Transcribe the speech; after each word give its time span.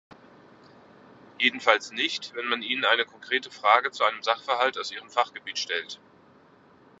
Jedenfalls 1.37 1.91
nicht, 1.91 2.33
wenn 2.33 2.47
man 2.47 2.63
ihnen 2.63 2.85
eine 2.85 3.05
konkrete 3.05 3.51
Frage 3.51 3.91
zu 3.91 4.03
einem 4.03 4.23
Sachverhalt 4.23 4.79
aus 4.79 4.91
ihrem 4.91 5.11
Fachgebiet 5.11 5.59
stellt. 5.59 5.99